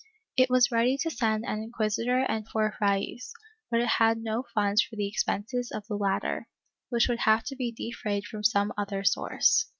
[0.35, 3.33] It was ready to send an inquisitor and four frailes,
[3.69, 6.47] but it had no funds for the expenses of the latter,
[6.89, 9.69] which would have to be defrayed from some other source.